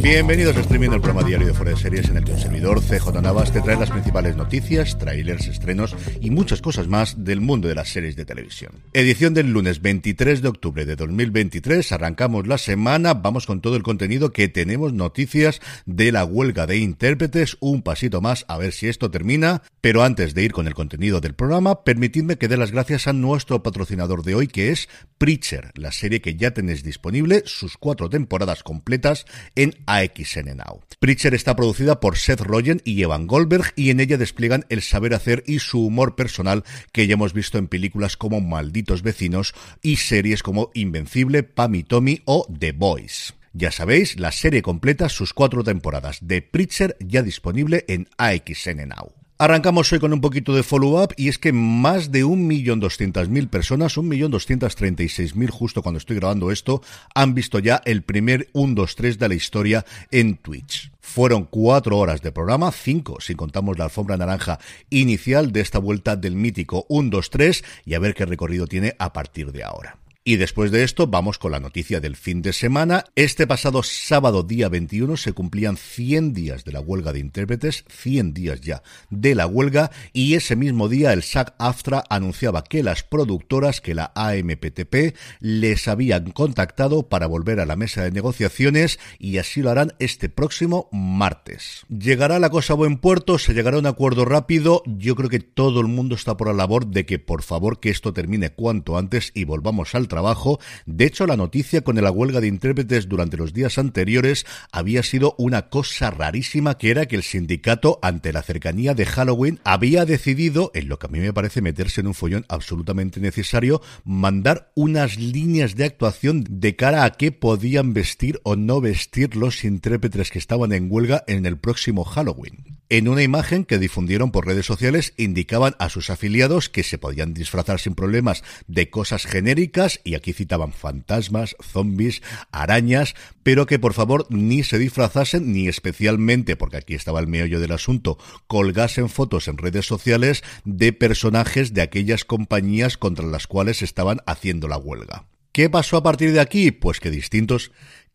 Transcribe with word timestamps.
Bienvenidos 0.00 0.56
a 0.56 0.60
Streaming, 0.60 0.90
el 0.90 1.02
programa 1.02 1.22
diario 1.22 1.46
de 1.46 1.52
Fuera 1.52 1.72
de 1.72 1.76
Series 1.76 2.08
en 2.08 2.16
el 2.16 2.24
que 2.24 2.32
un 2.32 2.38
servidor 2.38 2.80
CJ 2.80 3.20
Navas 3.20 3.52
te 3.52 3.60
trae 3.60 3.78
las 3.78 3.90
principales 3.90 4.36
noticias, 4.36 4.98
trailers, 4.98 5.46
estrenos 5.48 5.94
y 6.20 6.30
muchas 6.30 6.62
cosas 6.62 6.88
más 6.88 7.24
del 7.24 7.42
mundo 7.42 7.68
de 7.68 7.74
las 7.74 7.90
series 7.90 8.16
de 8.16 8.24
televisión. 8.24 8.72
Edición 8.94 9.34
del 9.34 9.52
lunes 9.52 9.82
23 9.82 10.40
de 10.40 10.48
octubre 10.48 10.86
de 10.86 10.96
2023, 10.96 11.92
arrancamos 11.92 12.46
la 12.46 12.56
semana, 12.56 13.12
vamos 13.12 13.44
con 13.44 13.60
todo 13.60 13.76
el 13.76 13.82
contenido 13.82 14.32
que 14.32 14.48
tenemos 14.48 14.94
noticias 14.94 15.60
de 15.84 16.10
la 16.10 16.24
huelga 16.24 16.66
de 16.66 16.78
intérpretes, 16.78 17.58
un 17.60 17.82
pasito 17.82 18.22
más 18.22 18.46
a 18.48 18.56
ver 18.56 18.72
si 18.72 18.88
esto 18.88 19.10
termina, 19.10 19.62
pero 19.82 20.02
antes 20.02 20.34
de 20.34 20.42
ir 20.42 20.52
con 20.52 20.66
el 20.66 20.74
contenido 20.74 21.20
del 21.20 21.34
programa, 21.34 21.84
permitidme 21.84 22.38
que 22.38 22.48
dé 22.48 22.56
las 22.56 22.72
gracias 22.72 23.08
a 23.08 23.12
nuestro 23.12 23.62
patrocinador 23.62 24.22
de 24.22 24.34
hoy 24.36 24.48
que 24.48 24.70
es 24.70 24.88
Preacher, 25.18 25.70
la 25.74 25.92
serie 25.92 26.22
que 26.22 26.34
ya 26.34 26.52
tenéis 26.52 26.82
disponible, 26.82 27.42
sus 27.44 27.76
cuatro 27.76 28.08
temporadas 28.08 28.62
completas 28.62 29.26
en 29.54 29.81
AXN 29.86 30.56
Now. 30.56 30.80
Preacher 30.98 31.34
está 31.34 31.56
producida 31.56 32.00
por 32.00 32.16
Seth 32.16 32.40
Rogen 32.40 32.80
y 32.84 33.02
Evan 33.02 33.26
Goldberg 33.26 33.72
y 33.76 33.90
en 33.90 34.00
ella 34.00 34.18
despliegan 34.18 34.64
el 34.68 34.82
saber 34.82 35.14
hacer 35.14 35.42
y 35.46 35.58
su 35.58 35.84
humor 35.84 36.14
personal 36.14 36.64
que 36.92 37.06
ya 37.06 37.14
hemos 37.14 37.32
visto 37.32 37.58
en 37.58 37.68
películas 37.68 38.16
como 38.16 38.40
Malditos 38.40 39.02
Vecinos 39.02 39.54
y 39.82 39.96
series 39.96 40.42
como 40.42 40.70
Invencible, 40.74 41.42
Pam 41.42 41.82
Tommy 41.82 42.22
o 42.24 42.46
The 42.58 42.72
Boys. 42.72 43.34
Ya 43.54 43.70
sabéis, 43.70 44.18
la 44.18 44.32
serie 44.32 44.62
completa, 44.62 45.08
sus 45.08 45.34
cuatro 45.34 45.62
temporadas 45.62 46.18
de 46.22 46.40
Preacher 46.40 46.96
ya 47.00 47.22
disponible 47.22 47.84
en 47.88 48.08
AXN 48.16 48.88
Now. 48.88 49.21
Arrancamos 49.42 49.92
hoy 49.92 49.98
con 49.98 50.12
un 50.12 50.20
poquito 50.20 50.54
de 50.54 50.62
follow-up 50.62 51.14
y 51.16 51.26
es 51.26 51.36
que 51.36 51.52
más 51.52 52.12
de 52.12 52.24
1.200.000 52.24 53.48
personas, 53.48 53.96
1.236.000 53.96 55.50
justo 55.50 55.82
cuando 55.82 55.98
estoy 55.98 56.14
grabando 56.14 56.52
esto, 56.52 56.80
han 57.12 57.34
visto 57.34 57.58
ya 57.58 57.82
el 57.84 58.02
primer 58.02 58.50
1, 58.52 58.74
2, 58.76 58.94
3 58.94 59.18
de 59.18 59.28
la 59.28 59.34
historia 59.34 59.84
en 60.12 60.36
Twitch. 60.36 60.92
Fueron 61.00 61.42
cuatro 61.42 61.98
horas 61.98 62.22
de 62.22 62.30
programa, 62.30 62.70
cinco 62.70 63.16
si 63.18 63.34
contamos 63.34 63.78
la 63.78 63.86
alfombra 63.86 64.16
naranja 64.16 64.60
inicial 64.90 65.50
de 65.50 65.62
esta 65.62 65.80
vuelta 65.80 66.14
del 66.14 66.36
mítico 66.36 66.86
1, 66.88 67.10
2, 67.10 67.30
3 67.30 67.64
y 67.84 67.94
a 67.94 67.98
ver 67.98 68.14
qué 68.14 68.24
recorrido 68.24 68.68
tiene 68.68 68.94
a 69.00 69.12
partir 69.12 69.50
de 69.50 69.64
ahora. 69.64 70.01
Y 70.24 70.36
después 70.36 70.70
de 70.70 70.84
esto 70.84 71.08
vamos 71.08 71.38
con 71.38 71.50
la 71.50 71.58
noticia 71.58 71.98
del 71.98 72.14
fin 72.14 72.42
de 72.42 72.52
semana. 72.52 73.06
Este 73.16 73.48
pasado 73.48 73.82
sábado 73.82 74.44
día 74.44 74.68
21 74.68 75.16
se 75.16 75.32
cumplían 75.32 75.76
100 75.76 76.32
días 76.32 76.64
de 76.64 76.70
la 76.70 76.78
huelga 76.78 77.12
de 77.12 77.18
intérpretes, 77.18 77.84
100 77.88 78.32
días 78.32 78.60
ya 78.60 78.84
de 79.10 79.34
la 79.34 79.48
huelga 79.48 79.90
y 80.12 80.34
ese 80.34 80.54
mismo 80.54 80.88
día 80.88 81.12
el 81.12 81.22
SAG-AFTRA 81.22 82.04
anunciaba 82.08 82.62
que 82.62 82.84
las 82.84 83.02
productoras, 83.02 83.80
que 83.80 83.96
la 83.96 84.12
AMPTP 84.14 85.16
les 85.40 85.88
habían 85.88 86.30
contactado 86.30 87.08
para 87.08 87.26
volver 87.26 87.58
a 87.58 87.66
la 87.66 87.74
mesa 87.74 88.04
de 88.04 88.12
negociaciones 88.12 89.00
y 89.18 89.38
así 89.38 89.60
lo 89.60 89.70
harán 89.70 89.94
este 89.98 90.28
próximo 90.28 90.88
martes. 90.92 91.84
Llegará 91.88 92.38
la 92.38 92.50
cosa 92.50 92.74
a 92.74 92.76
buen 92.76 92.98
puerto, 92.98 93.40
se 93.40 93.54
llegará 93.54 93.76
a 93.76 93.80
un 93.80 93.86
acuerdo 93.86 94.24
rápido. 94.24 94.84
Yo 94.86 95.16
creo 95.16 95.28
que 95.28 95.40
todo 95.40 95.80
el 95.80 95.88
mundo 95.88 96.14
está 96.14 96.36
por 96.36 96.46
la 96.46 96.52
labor 96.52 96.86
de 96.86 97.06
que 97.06 97.18
por 97.18 97.42
favor 97.42 97.80
que 97.80 97.90
esto 97.90 98.12
termine 98.12 98.50
cuanto 98.50 98.96
antes 98.96 99.32
y 99.34 99.42
volvamos 99.42 99.96
al 99.96 100.11
trabajo. 100.12 100.60
De 100.84 101.06
hecho, 101.06 101.26
la 101.26 101.38
noticia 101.38 101.80
con 101.80 101.96
la 101.96 102.10
huelga 102.10 102.42
de 102.42 102.48
intérpretes 102.48 103.08
durante 103.08 103.38
los 103.38 103.54
días 103.54 103.78
anteriores 103.78 104.44
había 104.70 105.02
sido 105.02 105.34
una 105.38 105.70
cosa 105.70 106.10
rarísima, 106.10 106.76
que 106.76 106.90
era 106.90 107.06
que 107.06 107.16
el 107.16 107.22
sindicato, 107.22 107.98
ante 108.02 108.32
la 108.32 108.42
cercanía 108.42 108.92
de 108.92 109.06
Halloween, 109.06 109.58
había 109.64 110.04
decidido, 110.04 110.70
en 110.74 110.88
lo 110.88 110.98
que 110.98 111.06
a 111.06 111.10
mí 111.10 111.20
me 111.20 111.32
parece 111.32 111.62
meterse 111.62 112.02
en 112.02 112.08
un 112.08 112.14
follón 112.14 112.44
absolutamente 112.48 113.20
necesario, 113.20 113.80
mandar 114.04 114.70
unas 114.74 115.16
líneas 115.16 115.76
de 115.76 115.84
actuación 115.86 116.44
de 116.46 116.76
cara 116.76 117.04
a 117.04 117.12
qué 117.12 117.32
podían 117.32 117.94
vestir 117.94 118.38
o 118.42 118.54
no 118.54 118.82
vestir 118.82 119.34
los 119.34 119.64
intérpretes 119.64 120.30
que 120.30 120.38
estaban 120.38 120.72
en 120.72 120.88
huelga 120.90 121.24
en 121.26 121.46
el 121.46 121.56
próximo 121.56 122.04
Halloween. 122.04 122.81
En 122.88 123.08
una 123.08 123.22
imagen 123.22 123.64
que 123.64 123.78
difundieron 123.78 124.32
por 124.32 124.46
redes 124.46 124.66
sociales 124.66 125.14
indicaban 125.16 125.74
a 125.78 125.88
sus 125.88 126.10
afiliados 126.10 126.68
que 126.68 126.82
se 126.82 126.98
podían 126.98 127.32
disfrazar 127.32 127.80
sin 127.80 127.94
problemas 127.94 128.44
de 128.66 128.90
cosas 128.90 129.24
genéricas 129.24 130.00
y 130.04 130.14
aquí 130.14 130.34
citaban 130.34 130.72
fantasmas, 130.72 131.56
zombies, 131.62 132.22
arañas, 132.50 133.14
pero 133.42 133.64
que 133.64 133.78
por 133.78 133.94
favor 133.94 134.26
ni 134.28 134.62
se 134.62 134.78
disfrazasen 134.78 135.52
ni 135.52 135.68
especialmente, 135.68 136.54
porque 136.56 136.76
aquí 136.76 136.94
estaba 136.94 137.20
el 137.20 137.28
meollo 137.28 137.60
del 137.60 137.72
asunto, 137.72 138.18
colgasen 138.46 139.08
fotos 139.08 139.48
en 139.48 139.56
redes 139.56 139.86
sociales 139.86 140.42
de 140.64 140.92
personajes 140.92 141.72
de 141.72 141.80
aquellas 141.80 142.24
compañías 142.26 142.98
contra 142.98 143.26
las 143.26 143.46
cuales 143.46 143.80
estaban 143.80 144.20
haciendo 144.26 144.68
la 144.68 144.76
huelga. 144.76 145.24
¿Qué 145.52 145.68
pasó 145.68 145.98
a 145.98 146.02
partir 146.02 146.32
de 146.32 146.40
aquí? 146.40 146.70
Pues 146.70 146.98
que 146.98 147.10
distintos 147.10 147.72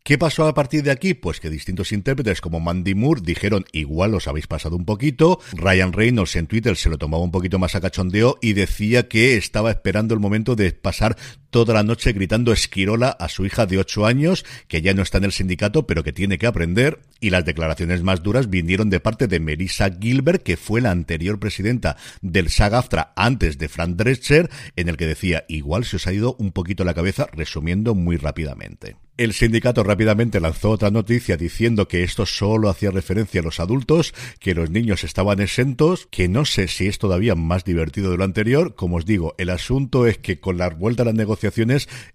¿Qué 0.08 0.16
pasó 0.16 0.46
a 0.46 0.54
partir 0.54 0.82
de 0.84 0.90
aquí? 0.90 1.12
Pues 1.12 1.38
que 1.38 1.50
distintos 1.50 1.92
intérpretes 1.92 2.40
como 2.40 2.60
Mandy 2.60 2.94
Moore 2.94 3.20
dijeron 3.22 3.66
igual 3.72 4.14
os 4.14 4.26
habéis 4.26 4.46
pasado 4.46 4.74
un 4.74 4.86
poquito. 4.86 5.38
Ryan 5.52 5.92
Reynolds 5.92 6.34
en 6.36 6.46
Twitter 6.46 6.76
se 6.76 6.88
lo 6.88 6.96
tomaba 6.96 7.22
un 7.22 7.30
poquito 7.30 7.58
más 7.58 7.74
a 7.74 7.82
cachondeo 7.82 8.38
y 8.40 8.54
decía 8.54 9.06
que 9.06 9.36
estaba 9.36 9.70
esperando 9.70 10.14
el 10.14 10.20
momento 10.20 10.56
de 10.56 10.72
pasar 10.72 11.18
toda 11.50 11.74
la 11.74 11.82
noche 11.82 12.12
gritando 12.12 12.52
esquirola 12.52 13.08
a 13.08 13.28
su 13.28 13.46
hija 13.46 13.66
de 13.66 13.78
8 13.78 14.06
años, 14.06 14.44
que 14.68 14.82
ya 14.82 14.94
no 14.94 15.02
está 15.02 15.18
en 15.18 15.24
el 15.24 15.32
sindicato, 15.32 15.86
pero 15.86 16.04
que 16.04 16.12
tiene 16.12 16.38
que 16.38 16.46
aprender. 16.46 17.00
Y 17.20 17.30
las 17.30 17.44
declaraciones 17.44 18.02
más 18.02 18.22
duras 18.22 18.50
vinieron 18.50 18.90
de 18.90 19.00
parte 19.00 19.26
de 19.26 19.40
Melissa 19.40 19.90
Gilbert, 19.90 20.42
que 20.42 20.56
fue 20.56 20.80
la 20.80 20.90
anterior 20.90 21.40
presidenta 21.40 21.96
del 22.22 22.48
SAG-AFTRA 22.48 23.12
antes 23.16 23.58
de 23.58 23.68
Frank 23.68 23.96
Drescher, 23.96 24.50
en 24.76 24.88
el 24.88 24.96
que 24.96 25.06
decía, 25.06 25.44
igual 25.48 25.84
se 25.84 25.96
os 25.96 26.06
ha 26.06 26.12
ido 26.12 26.36
un 26.38 26.52
poquito 26.52 26.84
la 26.84 26.94
cabeza, 26.94 27.26
resumiendo 27.32 27.94
muy 27.94 28.16
rápidamente. 28.16 28.96
El 29.16 29.32
sindicato 29.32 29.82
rápidamente 29.82 30.38
lanzó 30.38 30.70
otra 30.70 30.92
noticia 30.92 31.36
diciendo 31.36 31.88
que 31.88 32.04
esto 32.04 32.24
solo 32.24 32.68
hacía 32.68 32.92
referencia 32.92 33.40
a 33.40 33.44
los 33.44 33.58
adultos, 33.58 34.14
que 34.38 34.54
los 34.54 34.70
niños 34.70 35.02
estaban 35.02 35.40
exentos, 35.40 36.06
que 36.08 36.28
no 36.28 36.44
sé 36.44 36.68
si 36.68 36.86
es 36.86 36.98
todavía 36.98 37.34
más 37.34 37.64
divertido 37.64 38.12
de 38.12 38.16
lo 38.16 38.22
anterior. 38.22 38.76
Como 38.76 38.94
os 38.94 39.06
digo, 39.06 39.34
el 39.38 39.50
asunto 39.50 40.06
es 40.06 40.18
que 40.18 40.38
con 40.38 40.56
la 40.56 40.68
vuelta 40.70 41.02
a 41.02 41.06
las 41.06 41.16
negociaciones 41.16 41.37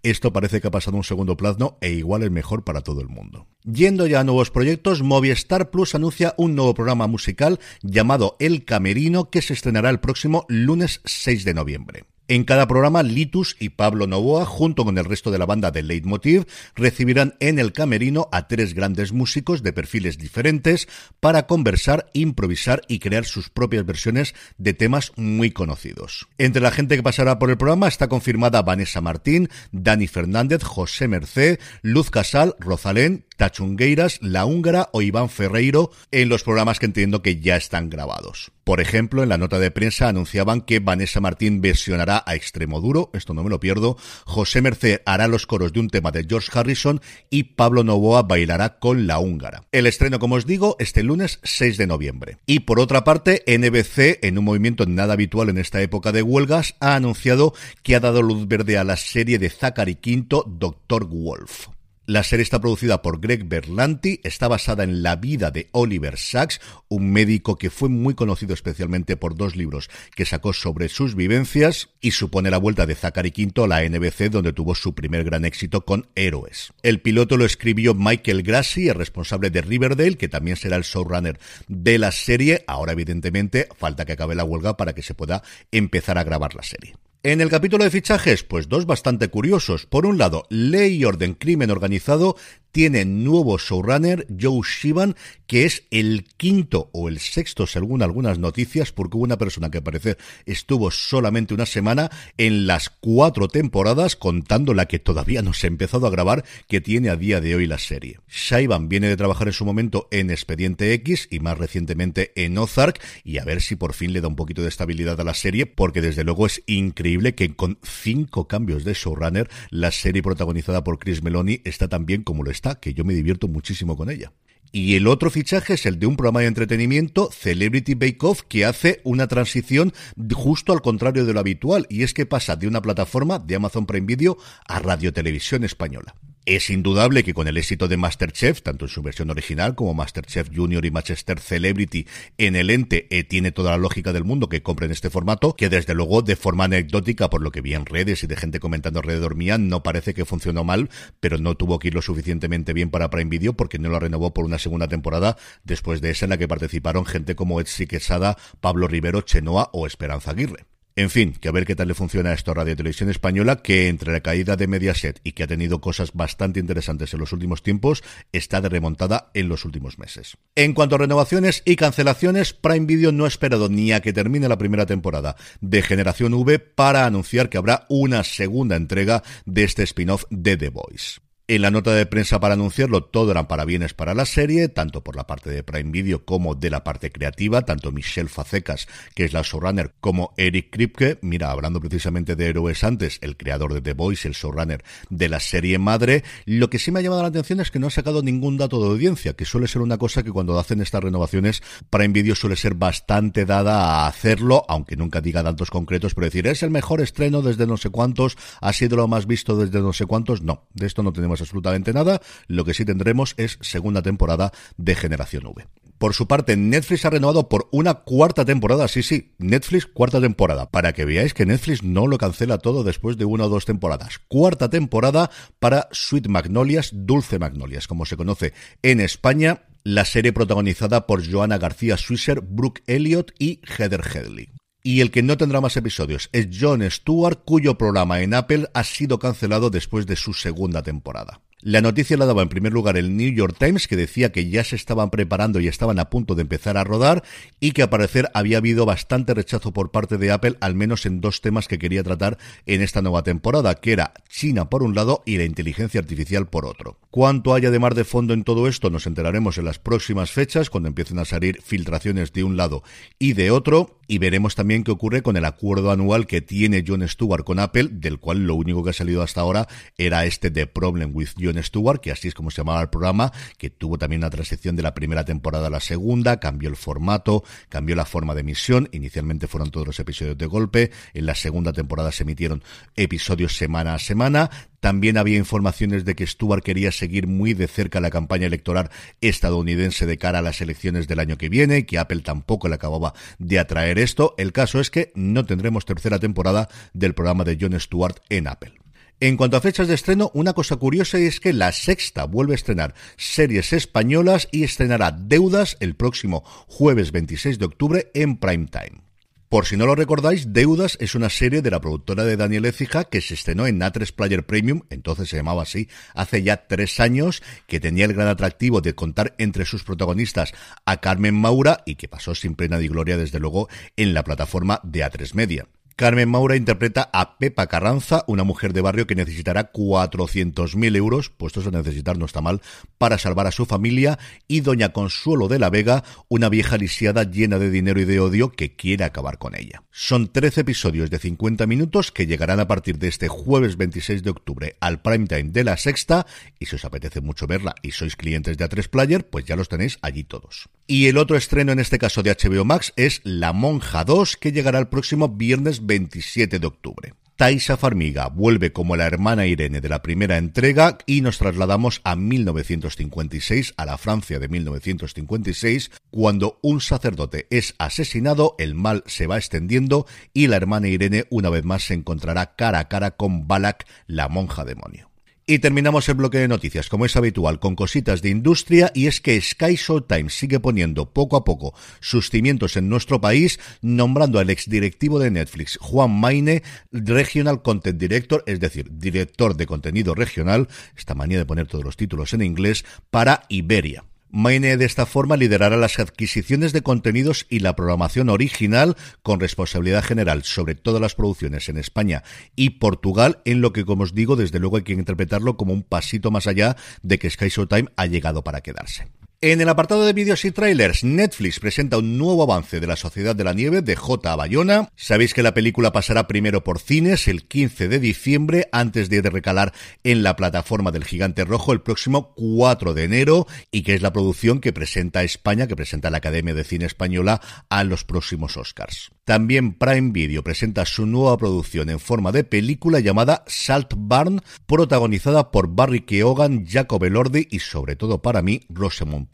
esto 0.04 0.34
parece 0.34 0.62
que 0.62 0.68
ha 0.68 0.72
pasado 0.72 0.98
un 0.98 1.04
segundo 1.04 1.38
plano 1.38 1.78
e 1.82 1.92
igual 1.92 2.24
es 2.24 2.32
mejor 2.32 2.64
para 2.64 2.82
todo 2.82 3.02
el 3.02 3.08
mundo. 3.08 3.48
Yendo 3.64 4.08
ya 4.08 4.22
a 4.22 4.24
nuevos 4.24 4.52
proyectos, 4.52 5.02
Movistar 5.02 5.70
Plus 5.70 5.96
anuncia 5.96 6.34
un 6.38 6.56
nuevo 6.56 6.74
programa 6.74 7.08
musical 7.08 7.60
llamado 7.82 8.36
El 8.40 8.66
Camerino 8.66 9.30
que 9.30 9.42
se 9.42 9.54
estrenará 9.54 9.90
el 9.90 10.00
próximo 10.00 10.46
lunes 10.48 11.02
6 11.06 11.46
de 11.46 11.54
noviembre. 11.54 12.06
En 12.30 12.46
cada 12.46 12.68
programa, 12.70 13.04
Litus 13.04 13.58
y 13.60 13.70
Pablo 13.70 14.08
Novoa, 14.08 14.46
junto 14.46 14.86
con 14.86 14.98
el 14.98 15.04
resto 15.04 15.30
de 15.30 15.38
la 15.38 15.46
banda 15.46 15.72
de 15.72 15.84
Leitmotiv, 15.84 16.46
recibirán 16.74 17.36
en 17.42 17.60
el 17.60 17.74
camerino 17.74 18.30
a 18.32 18.48
tres 18.48 18.74
grandes 18.74 19.12
músicos 19.12 19.62
de 19.62 19.74
perfiles 19.74 20.18
diferentes 20.18 20.88
para 21.20 21.48
conversar, 21.48 22.10
improvisar 22.14 22.82
y 22.88 23.00
crear 23.00 23.26
sus 23.26 23.50
propias 23.50 23.86
versiones 23.86 24.36
de 24.58 24.74
temas 24.74 25.12
muy 25.18 25.52
conocidos. 25.52 26.30
Entre 26.38 26.62
la 26.62 26.72
gente 26.72 26.96
que 26.96 27.04
pasará 27.04 27.40
por 27.40 27.50
el 27.50 27.58
programa 27.58 27.90
está 27.90 28.08
confirmada 28.08 28.62
Vanessa 28.62 29.02
Martín, 29.02 29.50
Dani 29.74 30.08
Fernández, 30.08 30.64
José 30.64 31.10
Merced, 31.10 31.60
Luz 31.82 32.10
Casal, 32.10 32.56
Rosalén, 32.58 33.26
Tachungueiras, 33.38 34.20
La 34.22 34.46
Húngara 34.46 34.90
o 34.94 35.02
Iván 35.02 35.30
Ferreiro 35.30 35.92
en 36.12 36.30
los 36.30 36.44
programas 36.44 36.80
que 36.80 36.86
entiendo 36.86 37.22
que 37.22 37.40
ya 37.40 37.56
están 37.56 37.90
grabados. 37.90 38.52
Por 38.64 38.80
ejemplo, 38.80 39.24
en 39.24 39.30
la 39.30 39.38
nota 39.38 39.60
de 39.60 39.72
prensa 39.72 40.08
anunciaban 40.08 40.62
que 40.62 40.80
Vanessa 40.80 41.20
Martín 41.20 41.60
versionará 41.60 42.24
a 42.26 42.36
Extremo 42.36 42.80
Duro, 42.80 43.10
esto 43.14 43.34
no 43.34 43.44
me 43.44 43.50
lo 43.50 43.60
pierdo, 43.60 43.98
José 44.26 44.62
Merced 44.62 45.02
hará 45.06 45.28
los 45.28 45.46
coros 45.46 45.74
de 45.74 45.82
un 45.82 45.90
tema 45.90 46.12
de 46.12 46.26
George 46.28 46.50
Harrison 46.54 47.02
y 47.30 47.44
Pablo 47.44 47.84
Novoa 47.84 48.24
bailará 48.24 48.80
con 48.80 49.06
La 49.06 49.20
Húngara. 49.20 49.66
El 49.72 49.86
estreno, 49.86 50.20
como 50.20 50.36
os 50.36 50.46
digo, 50.46 50.78
este 50.80 51.04
lunes 51.04 51.40
6 51.44 51.78
de 51.78 51.88
noviembre. 51.88 52.38
Y 52.46 52.62
por 52.62 52.80
otra 52.80 53.04
parte, 53.04 53.44
NBC, 53.48 54.20
en 54.26 54.38
un 54.38 54.46
movimiento 54.46 54.86
nada 54.86 55.14
habitual 55.14 55.50
en 55.50 55.58
esta 55.58 55.82
época 55.82 56.12
de 56.12 56.22
huelgas, 56.22 56.76
ha 56.80 56.96
anunciado 56.96 57.54
que 57.82 57.96
ha 57.96 58.00
dado 58.00 58.22
luz 58.22 58.48
verde 58.48 58.78
a 58.78 58.84
la 58.84 58.96
serie 58.96 59.40
de 59.40 59.50
Zachary 59.50 59.96
Quinto, 59.96 60.46
Doctor 60.48 61.06
Wolf. 61.06 61.68
La 62.06 62.24
serie 62.24 62.44
está 62.44 62.60
producida 62.60 63.02
por 63.02 63.22
Greg 63.22 63.46
Berlanti, 63.46 64.20
está 64.26 64.50
basada 64.50 64.84
en 64.84 65.04
la 65.04 65.16
vida 65.16 65.52
de 65.52 65.70
Oliver 65.72 66.18
Sacks, 66.18 66.60
un 66.90 67.14
médico 67.14 67.58
que 67.58 67.70
fue 67.70 67.88
muy 67.88 68.14
conocido 68.14 68.54
especialmente 68.54 69.16
por 69.16 69.38
dos 69.38 69.56
libros 69.56 69.90
que 70.14 70.26
sacó 70.26 70.52
sobre 70.52 70.90
sus 70.90 71.16
vivencias 71.16 71.92
y 72.02 72.12
supone 72.12 72.52
la 72.52 72.58
vuelta 72.58 72.86
de 72.86 72.96
Zachary 72.96 73.32
Quinto 73.32 73.64
a 73.64 73.68
la 73.70 73.88
NBC 73.88 74.30
donde 74.30 74.52
tuvo 74.52 74.76
su 74.76 74.94
primer 74.94 75.24
gran 75.24 75.46
éxito 75.46 75.86
con 75.86 76.10
Héroes. 76.16 76.74
El 76.84 77.00
piloto 77.00 77.38
lo 77.38 77.46
escribió 77.46 77.94
Michael 77.94 78.44
Grassi, 78.44 78.90
el 78.90 78.96
responsable 78.96 79.50
de 79.50 79.62
Riverdale, 79.62 80.18
que 80.18 80.28
también 80.28 80.58
será 80.58 80.76
el 80.76 80.84
showrunner 80.84 81.40
de 81.70 82.00
la 82.00 82.12
serie. 82.12 82.66
Ahora 82.68 82.92
evidentemente 82.92 83.70
falta 83.78 84.04
que 84.04 84.12
acabe 84.12 84.36
la 84.36 84.44
huelga 84.44 84.76
para 84.76 84.94
que 84.94 85.04
se 85.04 85.14
pueda 85.14 85.42
empezar 85.72 86.18
a 86.18 86.26
grabar 86.26 86.54
la 86.54 86.64
serie. 86.64 86.96
En 87.26 87.40
el 87.40 87.50
capítulo 87.50 87.86
de 87.86 87.90
fichajes, 87.90 88.44
pues 88.44 88.68
dos 88.68 88.86
bastante 88.86 89.30
curiosos. 89.30 89.86
Por 89.86 90.06
un 90.06 90.18
lado, 90.18 90.46
Ley 90.50 90.98
y 90.98 91.06
Orden 91.06 91.36
Crimen 91.36 91.72
Organizado 91.72 92.36
tiene 92.74 93.06
nuevo 93.06 93.60
showrunner, 93.60 94.26
Joe 94.42 94.62
Shivan, 94.64 95.16
que 95.46 95.64
es 95.66 95.84
el 95.92 96.26
quinto 96.38 96.90
o 96.92 97.08
el 97.08 97.20
sexto, 97.20 97.68
según 97.68 98.02
algunas 98.02 98.40
noticias, 98.40 98.92
porque 98.92 99.16
hubo 99.16 99.26
una 99.26 99.38
persona 99.38 99.70
que 99.70 99.84
parece 99.84 100.18
estuvo 100.48 100.90
solamente 100.90 101.54
una 101.54 101.68
semana 101.68 102.10
en 102.38 102.66
las 102.66 102.90
cuatro 102.90 103.48
temporadas, 103.48 104.16
contando 104.16 104.74
la 104.74 104.88
que 104.88 104.98
todavía 104.98 105.44
no 105.44 105.54
se 105.54 105.68
ha 105.68 105.70
empezado 105.70 106.08
a 106.08 106.10
grabar, 106.10 106.44
que 106.68 106.82
tiene 106.82 107.10
a 107.10 107.16
día 107.16 107.42
de 107.42 107.56
hoy 107.56 107.68
la 107.68 107.78
serie. 107.78 108.20
Shivan 108.28 108.90
viene 108.90 109.08
de 109.08 109.18
trabajar 109.18 109.48
en 109.48 109.54
su 109.54 109.66
momento 109.66 110.08
en 110.10 110.32
Expediente 110.32 110.94
X 110.94 111.28
y 111.30 111.40
más 111.40 111.60
recientemente 111.60 112.32
en 112.36 112.58
Ozark, 112.58 113.00
y 113.24 113.38
a 113.38 113.46
ver 113.46 113.62
si 113.62 113.76
por 113.76 113.94
fin 113.94 114.14
le 114.14 114.22
da 114.22 114.28
un 114.28 114.36
poquito 114.36 114.64
de 114.64 114.70
estabilidad 114.70 115.22
a 115.22 115.24
la 115.24 115.36
serie, 115.36 115.68
porque 115.68 116.02
desde 116.02 116.24
luego 116.24 116.48
es 116.48 116.64
increíble 116.66 117.36
que 117.36 117.56
con 117.56 117.78
cinco 117.84 118.48
cambios 118.48 118.84
de 118.84 118.96
showrunner, 118.96 119.48
la 119.70 119.92
serie 119.92 120.24
protagonizada 120.24 120.84
por 120.84 120.98
Chris 120.98 121.22
Meloni 121.22 121.62
está 121.66 121.88
tan 121.88 122.08
bien 122.08 122.24
como 122.24 122.44
lo 122.44 122.50
está 122.50 122.63
que 122.80 122.94
yo 122.94 123.04
me 123.04 123.14
divierto 123.14 123.48
muchísimo 123.48 123.96
con 123.96 124.10
ella. 124.10 124.32
Y 124.72 124.96
el 124.96 125.06
otro 125.06 125.30
fichaje 125.30 125.74
es 125.74 125.86
el 125.86 126.00
de 126.00 126.08
un 126.08 126.16
programa 126.16 126.40
de 126.40 126.48
entretenimiento, 126.48 127.30
Celebrity 127.32 127.94
Bake 127.94 128.24
Off, 128.24 128.42
que 128.42 128.66
hace 128.66 129.02
una 129.04 129.28
transición 129.28 129.94
justo 130.34 130.74
al 130.74 130.82
contrario 130.82 131.26
de 131.26 131.34
lo 131.34 131.40
habitual, 131.40 131.86
y 131.90 132.02
es 132.02 132.16
que 132.16 132.26
pasa 132.26 132.56
de 132.56 132.68
una 132.68 132.82
plataforma 132.82 133.38
de 133.38 133.56
Amazon 133.56 133.86
Prime 133.86 134.08
Video 134.08 134.38
a 134.68 134.80
Radio 134.80 135.14
Televisión 135.14 135.64
Española. 135.64 136.16
Es 136.46 136.70
indudable 136.70 137.24
que 137.24 137.34
con 137.34 137.48
el 137.48 137.56
éxito 137.56 137.88
de 137.88 137.96
Masterchef, 137.96 138.62
tanto 138.64 138.84
en 138.84 138.90
su 138.90 139.02
versión 139.02 139.30
original 139.30 139.76
como 139.76 139.94
Masterchef 139.94 140.50
Junior 140.54 140.86
y 140.86 140.92
Manchester 140.92 141.40
Celebrity 141.40 142.06
en 142.38 142.58
el 142.58 142.70
ente, 142.70 143.08
eh, 143.12 143.24
tiene 143.24 143.54
toda 143.54 143.72
la 143.72 143.78
lógica 143.78 144.12
del 144.12 144.26
mundo 144.26 144.50
que 144.50 144.62
compren 144.62 144.92
este 144.92 145.10
formato, 145.10 145.56
que 145.56 145.70
desde 145.70 145.94
luego 145.96 146.22
de 146.22 146.36
forma 146.36 146.66
anecdótica, 146.66 147.30
por 147.30 147.42
lo 147.42 147.52
que 147.52 147.62
vi 147.62 147.76
en 147.76 147.86
redes 147.86 148.24
y 148.24 148.28
de 148.28 148.36
gente 148.36 148.60
comentando 148.60 149.00
alrededor 149.00 149.36
mía, 149.36 149.58
no 149.58 149.84
parece 149.84 150.14
que 150.14 150.26
funcionó 150.26 150.66
mal, 150.66 150.90
pero 151.22 151.38
no 151.38 151.56
tuvo 151.56 151.80
que 151.80 151.88
ir 151.88 151.94
lo 151.94 152.02
suficientemente 152.02 152.74
bien 152.74 152.90
para 152.90 153.10
Prime 153.10 153.30
Video 153.30 153.54
porque 153.54 153.80
no 153.80 153.88
lo 153.88 154.02
renovó 154.02 154.34
por 154.34 154.44
una 154.44 154.60
segunda 154.60 154.90
temporada, 154.90 155.38
después 155.64 156.02
de 156.02 156.10
esa 156.10 156.26
en 156.26 156.32
la 156.32 156.38
que 156.38 156.50
participaron 156.50 157.06
gente 157.06 157.36
como 157.36 157.62
Etsy 157.62 157.88
Quesada, 157.88 158.38
Pablo 158.60 158.90
Rivero, 158.90 159.22
Chenoa 159.22 159.70
o 159.72 159.88
Esperanza 159.88 160.32
Aguirre. 160.32 160.73
En 160.96 161.10
fin, 161.10 161.34
que 161.34 161.50
a 161.50 161.52
ver 161.52 161.66
qué 161.66 161.76
tal 161.76 161.88
le 161.88 161.96
funciona 161.96 162.34
esto 162.34 162.52
a 162.52 162.54
Radio 162.54 162.76
Televisión 162.76 163.10
Española, 163.10 163.64
que 163.64 163.88
entre 163.88 164.12
la 164.12 164.20
caída 164.20 164.56
de 164.56 164.68
Mediaset 164.68 165.20
y 165.24 165.32
que 165.32 165.42
ha 165.42 165.48
tenido 165.48 165.82
cosas 165.82 166.14
bastante 166.14 166.60
interesantes 166.60 167.12
en 167.16 167.20
los 167.20 167.34
últimos 167.34 167.64
tiempos, 167.64 168.04
está 168.32 168.62
de 168.62 168.70
remontada 168.70 169.32
en 169.34 169.50
los 169.50 169.66
últimos 169.66 169.98
meses. 169.98 170.38
En 170.56 170.74
cuanto 170.74 170.94
a 170.94 171.00
renovaciones 171.00 171.64
y 171.66 171.78
cancelaciones, 171.78 172.54
Prime 172.54 172.86
Video 172.86 173.12
no 173.12 173.26
ha 173.26 173.28
esperado 173.28 173.70
ni 173.70 173.92
a 173.92 174.02
que 174.02 174.14
termine 174.14 174.48
la 174.48 174.60
primera 174.60 174.86
temporada 174.86 175.36
de 175.62 175.82
Generación 175.82 176.36
V 176.36 176.60
para 176.60 177.08
anunciar 177.08 177.50
que 177.50 177.58
habrá 177.58 177.88
una 177.90 178.24
segunda 178.24 178.76
entrega 178.76 179.24
de 179.46 179.64
este 179.64 179.82
spin-off 179.82 180.26
de 180.30 180.58
The 180.58 180.70
Voice. 180.70 181.23
En 181.46 181.62
la 181.62 181.72
nota 181.72 181.94
de 181.94 182.06
prensa 182.06 182.40
para 182.40 182.54
anunciarlo, 182.54 183.04
todo 183.04 183.32
eran 183.32 183.50
parabienes 183.50 183.94
para 183.94 184.14
la 184.14 184.26
serie, 184.26 184.70
tanto 184.70 185.04
por 185.04 185.18
la 185.18 185.28
parte 185.28 185.50
de 185.50 185.62
Prime 185.62 185.92
Video 185.92 186.24
como 186.24 186.56
de 186.56 186.70
la 186.70 186.86
parte 186.86 187.12
creativa, 187.12 187.64
tanto 187.64 187.92
Michelle 187.92 188.30
Facecas, 188.30 188.88
que 189.14 189.26
es 189.26 189.34
la 189.34 189.42
showrunner, 189.42 189.94
como 190.00 190.34
Eric 190.38 190.70
Kripke, 190.72 191.20
mira, 191.22 191.52
hablando 191.52 191.82
precisamente 191.82 192.38
de 192.38 192.48
héroes 192.48 192.86
antes, 192.86 193.20
el 193.20 193.36
creador 193.36 193.74
de 193.74 193.82
The 193.82 193.92
Voice, 193.92 194.26
el 194.26 194.36
showrunner 194.36 194.86
de 195.10 195.28
la 195.28 195.42
serie 195.42 195.78
madre. 195.80 196.24
Lo 196.46 196.70
que 196.70 196.80
sí 196.80 196.92
me 196.92 197.00
ha 197.00 197.04
llamado 197.04 197.24
la 197.24 197.28
atención 197.28 197.60
es 197.60 197.72
que 197.72 197.80
no 197.80 197.88
ha 197.88 197.92
sacado 197.92 198.24
ningún 198.24 198.56
dato 198.56 198.82
de 198.82 198.88
audiencia, 198.88 199.34
que 199.34 199.44
suele 199.44 199.68
ser 199.68 199.82
una 199.82 199.98
cosa 199.98 200.24
que 200.24 200.32
cuando 200.32 200.58
hacen 200.58 200.80
estas 200.80 201.04
renovaciones, 201.04 201.62
Prime 201.90 202.14
Video 202.14 202.36
suele 202.36 202.56
ser 202.56 202.76
bastante 202.76 203.44
dada 203.44 203.82
a 203.82 204.08
hacerlo, 204.08 204.64
aunque 204.70 204.96
nunca 204.96 205.20
diga 205.20 205.44
datos 205.44 205.72
concretos, 205.72 206.16
pero 206.16 206.24
decir, 206.24 206.48
es 206.48 206.64
el 206.64 206.72
mejor 206.72 207.02
estreno 207.02 207.42
desde 207.42 207.68
no 207.68 207.76
sé 207.76 207.90
cuántos, 207.90 208.38
ha 208.62 208.72
sido 208.72 208.96
lo 208.96 209.10
más 209.10 209.28
visto 209.28 209.58
desde 209.58 209.82
no 209.82 209.92
sé 209.92 210.06
cuántos, 210.06 210.42
no, 210.42 210.70
de 210.74 210.86
esto 210.86 211.04
no 211.04 211.12
tenemos 211.12 211.33
absolutamente 211.42 211.94
nada. 211.94 212.22
Lo 212.48 212.66
que 212.66 212.74
sí 212.74 212.86
tendremos 212.86 213.34
es 213.38 213.58
segunda 213.62 214.02
temporada 214.02 214.52
de 214.78 214.96
Generación 214.96 215.46
V. 215.46 215.68
Por 215.98 216.14
su 216.14 216.28
parte, 216.28 216.58
Netflix 216.58 217.06
ha 217.06 217.12
renovado 217.12 217.48
por 217.48 217.70
una 217.72 217.94
cuarta 217.94 218.44
temporada. 218.44 218.88
Sí, 218.90 219.04
sí, 219.04 219.36
Netflix 219.38 219.86
cuarta 219.86 220.20
temporada. 220.20 220.70
Para 220.70 220.92
que 220.92 221.06
veáis 221.06 221.34
que 221.34 221.46
Netflix 221.46 221.82
no 221.82 222.08
lo 222.08 222.18
cancela 222.18 222.58
todo 222.58 222.84
después 222.84 223.18
de 223.18 223.24
una 223.24 223.46
o 223.46 223.50
dos 223.50 223.66
temporadas. 223.66 224.20
Cuarta 224.28 224.70
temporada 224.70 225.32
para 225.60 225.88
Sweet 225.92 226.28
Magnolias, 226.28 226.90
Dulce 226.94 227.40
Magnolias, 227.40 227.88
como 227.88 228.06
se 228.06 228.18
conoce 228.18 228.54
en 228.82 229.00
España. 229.00 229.64
La 229.86 230.06
serie 230.06 230.34
protagonizada 230.34 231.08
por 231.08 231.30
Joana 231.30 231.58
García 231.58 231.98
Swisher, 231.98 232.42
Brooke 232.42 232.84
Elliott 232.88 233.32
y 233.40 233.62
Heather 233.78 234.02
Headley. 234.02 234.50
Y 234.86 235.00
el 235.00 235.12
que 235.12 235.24
no 235.24 235.38
tendrá 235.38 235.62
más 235.62 235.78
episodios 235.78 236.28
es 236.34 236.50
Jon 236.60 236.84
Stewart, 236.92 237.40
cuyo 237.46 237.78
programa 237.78 238.20
en 238.20 238.34
Apple 238.34 238.68
ha 238.74 238.84
sido 238.84 239.18
cancelado 239.18 239.70
después 239.70 240.06
de 240.06 240.18
su 240.18 240.34
segunda 240.34 240.84
temporada. 240.84 241.40
La 241.66 241.80
noticia 241.80 242.18
la 242.18 242.26
daba 242.26 242.42
en 242.42 242.50
primer 242.50 242.74
lugar 242.74 242.98
el 242.98 243.16
New 243.16 243.32
York 243.32 243.56
Times, 243.58 243.88
que 243.88 243.96
decía 243.96 244.34
que 244.34 244.50
ya 244.50 244.66
se 244.66 244.76
estaban 244.76 245.10
preparando 245.10 245.62
y 245.62 245.70
estaban 245.70 245.98
a 245.98 246.10
punto 246.10 246.36
de 246.36 246.42
empezar 246.42 246.76
a 246.76 246.84
rodar 246.84 247.24
y 247.62 247.72
que 247.72 247.84
al 247.84 247.90
parecer 247.90 248.30
había 248.34 248.58
habido 248.58 248.86
bastante 248.86 249.34
rechazo 249.34 249.72
por 249.72 249.90
parte 249.90 250.18
de 250.18 250.34
Apple, 250.34 250.58
al 250.60 250.76
menos 250.76 251.06
en 251.06 251.22
dos 251.22 251.40
temas 251.40 251.70
que 251.70 251.80
quería 251.80 252.04
tratar 252.04 252.38
en 252.66 252.82
esta 252.82 253.02
nueva 253.02 253.24
temporada, 253.24 253.76
que 253.76 253.94
era 253.94 254.14
China 254.28 254.70
por 254.70 254.84
un 254.84 254.94
lado 254.94 255.24
y 255.26 255.38
la 255.38 255.46
inteligencia 255.46 256.02
artificial 256.02 256.50
por 256.50 256.66
otro. 256.66 257.00
Cuánto 257.12 257.54
haya 257.54 257.72
de 257.72 257.80
mar 257.80 257.96
de 257.96 258.04
fondo 258.04 258.34
en 258.34 258.44
todo 258.44 258.68
esto 258.68 258.90
nos 258.90 259.08
enteraremos 259.08 259.58
en 259.58 259.64
las 259.64 259.80
próximas 259.80 260.32
fechas, 260.32 260.70
cuando 260.70 260.90
empiecen 260.90 261.20
a 261.20 261.24
salir 261.24 261.62
filtraciones 261.62 262.34
de 262.34 262.44
un 262.44 262.58
lado 262.58 262.84
y 263.20 263.34
de 263.34 263.52
otro, 263.52 264.02
y 264.06 264.18
veremos 264.18 264.56
también 264.56 264.84
qué 264.84 264.92
ocurre 264.92 265.22
con 265.22 265.38
el 265.38 265.46
acuerdo 265.46 265.92
anual 265.92 266.28
que 266.28 266.42
tiene 266.42 266.84
Jon 266.86 267.08
Stewart 267.08 267.46
con 267.46 267.60
Apple, 267.60 267.88
del 267.90 268.20
cual 268.20 268.46
lo 268.46 268.56
único 268.56 268.84
que 268.84 268.90
ha 268.90 268.94
salido 268.94 269.22
hasta 269.22 269.40
ahora 269.40 269.70
era 269.98 270.26
este 270.26 270.52
The 270.52 270.68
Problem 270.68 271.12
with 271.16 271.30
Jon 271.54 271.64
Stewart, 271.64 272.02
que 272.02 272.12
así 272.12 272.28
es 272.28 272.34
como 272.34 272.52
se 272.52 272.58
llamaba 272.58 272.82
el 272.82 272.90
programa, 272.90 273.32
que 273.58 273.70
tuvo 273.70 273.98
también 273.98 274.22
una 274.22 274.30
transición 274.30 274.76
de 274.76 274.84
la 274.84 274.94
primera 274.94 275.26
temporada 275.26 275.68
a 275.68 275.70
la 275.70 275.80
segunda, 275.80 276.40
cambió 276.40 276.70
el 276.70 276.76
formato, 276.76 277.44
cambió 277.70 277.96
la 277.96 278.06
forma 278.06 278.34
de 278.34 278.42
emisión, 278.42 278.90
inicialmente 278.92 279.48
fueron 279.48 279.72
todos 279.72 279.88
los 279.88 280.00
episodios 280.00 280.38
de 280.38 280.46
golpe, 280.46 280.92
en 281.14 281.26
la 281.26 281.36
segunda 281.36 281.74
temporada 281.74 282.12
se 282.12 282.24
emitieron 282.24 282.64
episodios 282.96 283.56
semana 283.56 283.94
a 283.94 284.00
semana, 284.00 284.50
también 284.84 285.18
había 285.18 285.38
informaciones 285.38 286.04
de 286.04 286.14
que 286.14 286.28
Stewart 286.28 286.62
quería 286.62 286.92
seguir 286.92 287.26
muy 287.26 287.54
de 287.54 287.70
cerca 287.70 288.02
la 288.02 288.10
campaña 288.10 288.48
electoral 288.48 288.90
estadounidense 289.22 290.06
de 290.06 290.18
cara 290.18 290.40
a 290.40 290.42
las 290.42 290.60
elecciones 290.60 291.08
del 291.08 291.20
año 291.20 291.38
que 291.38 291.48
viene, 291.48 291.86
que 291.86 291.98
Apple 291.98 292.20
tampoco 292.20 292.68
le 292.68 292.76
acababa 292.76 293.14
de 293.40 293.60
atraer 293.60 293.98
esto. 293.98 294.36
El 294.38 294.52
caso 294.52 294.82
es 294.82 294.90
que 294.90 295.14
no 295.16 295.46
tendremos 295.46 295.86
tercera 295.86 296.20
temporada 296.20 296.68
del 296.94 297.14
programa 297.14 297.46
de 297.46 297.58
Jon 297.58 297.80
Stewart 297.80 298.18
en 298.28 298.50
Apple. 298.50 298.83
En 299.24 299.38
cuanto 299.38 299.56
a 299.56 299.62
fechas 299.62 299.88
de 299.88 299.94
estreno, 299.94 300.32
una 300.34 300.52
cosa 300.52 300.76
curiosa 300.76 301.18
es 301.18 301.40
que 301.40 301.54
la 301.54 301.72
sexta 301.72 302.26
vuelve 302.26 302.52
a 302.52 302.56
estrenar 302.56 302.94
series 303.16 303.72
españolas 303.72 304.50
y 304.52 304.66
estrenará 304.66 305.12
Deudas 305.12 305.78
el 305.80 305.96
próximo 305.96 306.44
jueves 306.68 307.14
26 307.14 307.58
de 307.58 307.64
octubre 307.64 308.12
en 308.16 308.36
prime 308.36 308.68
time. 308.68 309.02
Por 309.48 309.66
si 309.66 309.78
no 309.78 309.86
lo 309.86 309.96
recordáis, 309.96 310.52
Deudas 310.52 310.98
es 311.00 311.16
una 311.16 311.30
serie 311.30 311.62
de 311.62 311.72
la 311.72 311.80
productora 311.80 312.26
de 312.26 312.36
Daniel 312.36 312.66
Ecija 312.66 313.06
que 313.06 313.22
se 313.22 313.36
estrenó 313.36 313.66
en 313.66 313.80
A3 313.80 314.14
Player 314.14 314.46
Premium, 314.46 314.82
entonces 314.90 315.30
se 315.30 315.38
llamaba 315.38 315.64
así, 315.64 315.88
hace 316.14 316.44
ya 316.44 316.68
tres 316.68 317.00
años, 317.00 317.42
que 317.66 317.80
tenía 317.80 318.04
el 318.04 318.14
gran 318.14 318.28
atractivo 318.28 318.82
de 318.82 318.94
contar 318.94 319.36
entre 319.38 319.64
sus 319.64 319.86
protagonistas 319.86 320.52
a 320.84 320.98
Carmen 320.98 321.36
Maura 321.36 321.82
y 321.86 321.96
que 321.96 322.10
pasó 322.10 322.36
sin 322.36 322.56
pena 322.56 322.78
de 322.78 322.90
gloria 322.90 323.16
desde 323.16 323.40
luego 323.40 323.70
en 323.96 324.14
la 324.14 324.26
plataforma 324.26 324.82
de 324.84 325.06
A3 325.06 325.34
Media. 325.34 325.66
Carmen 325.96 326.28
Maura 326.28 326.56
interpreta 326.56 327.10
a 327.14 327.38
Pepa 327.38 327.68
Carranza, 327.68 328.24
una 328.28 328.44
mujer 328.44 328.74
de 328.74 328.82
barrio 328.82 329.06
que 329.06 329.14
necesitará 329.14 329.72
400.000 329.72 330.96
euros, 330.96 331.30
puestos 331.30 331.68
a 331.68 331.72
necesitar 331.72 332.18
no 332.18 332.26
está 332.26 332.42
mal, 332.42 332.62
para 332.98 333.20
salvar 333.20 333.46
a 333.46 333.52
su 333.52 333.68
familia, 333.68 334.18
y 334.48 334.62
Doña 334.62 334.90
Consuelo 334.90 335.48
de 335.48 335.60
la 335.60 335.70
Vega, 335.70 336.04
una 336.30 336.50
vieja 336.50 336.78
lisiada 336.78 337.24
llena 337.24 337.60
de 337.60 337.70
dinero 337.70 338.02
y 338.02 338.06
de 338.06 338.20
odio 338.20 338.52
que 338.52 338.76
quiere 338.76 339.04
acabar 339.04 339.38
con 339.38 339.56
ella. 339.56 339.84
Son 339.92 340.32
13 340.32 340.62
episodios 340.62 341.12
de 341.12 341.20
50 341.20 341.68
minutos 341.68 342.12
que 342.12 342.26
llegarán 342.26 342.60
a 342.60 342.68
partir 342.68 342.98
de 342.98 343.08
este 343.08 343.28
jueves 343.28 343.78
26 343.78 344.24
de 344.24 344.32
octubre 344.32 344.76
al 344.80 345.02
prime 345.02 345.28
time 345.28 345.52
de 345.52 345.64
la 345.64 345.78
sexta, 345.78 346.26
y 346.58 346.66
si 346.66 346.76
os 346.76 346.86
apetece 346.86 347.22
mucho 347.22 347.46
verla 347.46 347.76
y 347.84 347.92
sois 347.92 348.16
clientes 348.16 348.58
de 348.58 348.68
A3 348.68 348.90
Player, 348.90 349.30
pues 349.30 349.46
ya 349.46 349.56
los 349.56 349.70
tenéis 349.70 350.00
allí 350.02 350.24
todos. 350.24 350.70
Y 350.94 351.08
el 351.08 351.18
otro 351.18 351.38
estreno 351.38 351.72
en 351.72 351.80
este 351.80 351.98
caso 351.98 352.22
de 352.22 352.30
HBO 352.30 352.66
Max 352.66 352.94
es 352.96 353.20
La 353.24 353.52
Monja 353.52 354.04
2, 354.04 354.38
que 354.38 354.52
llegará 354.52 354.78
el 354.78 354.90
próximo 354.90 355.28
viernes 355.28 355.88
27 355.88 356.60
de 356.60 356.68
octubre. 356.68 357.16
Taisa 357.36 357.78
Farmiga 357.78 358.28
vuelve 358.28 358.74
como 358.74 358.96
la 358.96 359.08
hermana 359.08 359.48
Irene 359.48 359.82
de 359.82 359.90
la 359.90 360.04
primera 360.04 360.38
entrega 360.38 361.00
y 361.08 361.22
nos 361.22 361.40
trasladamos 361.40 362.00
a 362.04 362.16
1956, 362.16 363.74
a 363.76 363.88
la 363.88 363.98
Francia 363.98 364.38
de 364.38 364.48
1956, 364.48 365.90
cuando 366.12 366.60
un 366.62 366.80
sacerdote 366.80 367.48
es 367.50 367.74
asesinado, 367.80 368.54
el 368.60 368.76
mal 368.76 369.04
se 369.08 369.26
va 369.26 369.38
extendiendo 369.38 370.06
y 370.32 370.46
la 370.46 370.58
hermana 370.58 370.90
Irene 370.90 371.26
una 371.32 371.50
vez 371.50 371.64
más 371.64 371.82
se 371.88 371.96
encontrará 371.96 372.56
cara 372.56 372.78
a 372.78 372.88
cara 372.88 373.10
con 373.18 373.48
Balak, 373.48 373.88
la 374.06 374.30
monja 374.30 374.64
demonio. 374.64 375.13
Y 375.46 375.60
terminamos 375.60 376.08
el 376.08 376.16
bloque 376.16 376.38
de 376.38 376.48
noticias, 376.48 376.88
como 376.88 377.06
es 377.06 377.18
habitual, 377.18 377.60
con 377.60 377.76
cositas 377.76 378.22
de 378.22 378.30
industria, 378.30 378.92
y 378.96 379.08
es 379.08 379.20
que 379.20 379.42
Sky 379.42 379.76
Showtime 379.76 380.30
sigue 380.30 380.62
poniendo 380.62 381.12
poco 381.12 381.36
a 381.36 381.44
poco 381.44 381.74
sus 382.00 382.30
cimientos 382.30 382.78
en 382.78 382.88
nuestro 382.88 383.20
país, 383.20 383.60
nombrando 383.82 384.40
al 384.40 384.50
exdirectivo 384.50 385.20
de 385.20 385.32
Netflix, 385.32 385.78
Juan 385.82 386.18
Maine, 386.18 386.64
Regional 386.94 387.62
Content 387.62 388.00
Director, 388.00 388.46
es 388.48 388.62
decir, 388.62 388.88
director 388.98 389.58
de 389.58 389.68
contenido 389.68 390.16
regional, 390.16 390.70
esta 390.96 391.14
manía 391.14 391.40
de 391.40 391.46
poner 391.46 391.68
todos 391.68 391.84
los 391.84 391.98
títulos 391.98 392.34
en 392.34 392.42
inglés, 392.42 392.86
para 393.10 393.44
Iberia. 393.50 394.06
Maine 394.36 394.78
de 394.78 394.86
esta 394.86 395.06
forma 395.06 395.38
liderará 395.38 395.78
las 395.78 396.00
adquisiciones 396.00 396.74
de 396.74 396.82
contenidos 396.82 397.46
y 397.52 397.60
la 397.60 397.76
programación 397.76 398.30
original 398.30 398.98
con 399.22 399.40
responsabilidad 399.40 400.04
general 400.04 400.42
sobre 400.42 400.74
todas 400.74 401.00
las 401.00 401.14
producciones 401.14 401.70
en 401.70 401.78
España 401.78 402.24
y 402.56 402.72
Portugal, 402.72 403.42
en 403.46 403.62
lo 403.62 403.74
que, 403.74 403.86
como 403.86 404.02
os 404.02 404.16
digo, 404.16 404.36
desde 404.36 404.58
luego 404.58 404.78
hay 404.78 404.84
que 404.84 404.94
interpretarlo 404.94 405.56
como 405.56 405.72
un 405.72 405.84
pasito 405.84 406.32
más 406.32 406.48
allá 406.48 406.76
de 407.04 407.20
que 407.20 407.30
Sky 407.30 407.50
Showtime 407.50 407.90
ha 407.96 408.08
llegado 408.08 408.44
para 408.44 408.62
quedarse. 408.62 409.06
En 409.46 409.60
el 409.60 409.68
apartado 409.68 410.06
de 410.06 410.14
vídeos 410.14 410.46
y 410.46 410.52
trailers, 410.52 411.04
Netflix 411.04 411.60
presenta 411.60 411.98
un 411.98 412.18
nuevo 412.18 412.44
avance 412.44 412.80
de 412.80 412.88
la 412.88 412.96
Sociedad 412.96 413.36
de 413.36 413.44
la 413.44 413.52
Nieve 413.52 413.82
de 413.82 413.98
J. 413.98 414.38
Bayona. 414.38 414.88
Sabéis 414.96 415.34
que 415.34 415.44
la 415.44 415.54
película 415.54 415.92
pasará 415.92 416.28
primero 416.28 416.64
por 416.64 416.80
cines 416.80 417.28
el 417.28 417.44
15 417.44 417.90
de 417.90 418.00
diciembre 418.00 418.70
antes 418.72 419.10
de 419.10 419.22
recalar 419.22 419.74
en 420.06 420.24
la 420.24 420.38
plataforma 420.38 420.92
del 420.92 421.04
Gigante 421.04 421.44
Rojo 421.44 421.74
el 421.74 421.82
próximo 421.82 422.34
4 422.36 422.94
de 422.94 423.04
enero 423.04 423.46
y 423.70 423.82
que 423.82 423.96
es 423.96 424.02
la 424.02 424.14
producción 424.14 424.62
que 424.62 424.72
presenta 424.72 425.24
España, 425.24 425.68
que 425.68 425.76
presenta 425.76 426.10
la 426.10 426.20
Academia 426.20 426.54
de 426.54 426.64
Cine 426.64 426.86
Española 426.86 427.42
a 427.68 427.84
los 427.84 428.06
próximos 428.06 428.56
Oscars. 428.56 429.12
También 429.26 429.74
Prime 429.74 430.12
Video 430.12 430.44
presenta 430.44 430.86
su 430.86 431.06
nueva 431.06 431.38
producción 431.38 431.90
en 431.90 432.00
forma 432.00 432.32
de 432.32 432.46
película 432.46 433.02
llamada 433.02 433.44
Salt 433.48 433.94
Barn, 433.96 434.42
protagonizada 434.66 435.52
por 435.52 435.68
Barry 435.68 436.02
Keoghan, 436.02 436.66
Jacob 436.66 437.04
Elordi 437.04 437.48
y 437.50 437.60
sobre 437.60 437.98
todo 437.98 438.22
para 438.22 438.42
mí 438.42 438.62
Rosamund 438.70 439.28